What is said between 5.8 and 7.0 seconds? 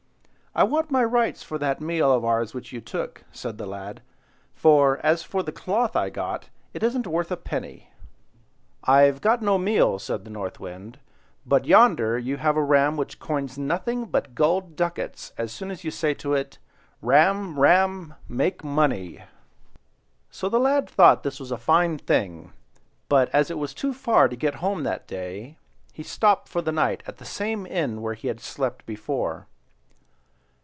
I got, it